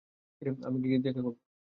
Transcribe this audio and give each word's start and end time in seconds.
আমি 0.61 0.77
গিয়ে 0.83 0.99
দেখা 1.05 1.21
করব। 1.21 1.37